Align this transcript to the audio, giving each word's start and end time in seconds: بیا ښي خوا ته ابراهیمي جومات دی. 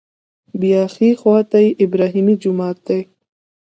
بیا 0.61 0.81
ښي 0.93 1.09
خوا 1.19 1.37
ته 1.51 1.59
ابراهیمي 1.85 2.35
جومات 2.41 2.77
دی. 2.87 3.01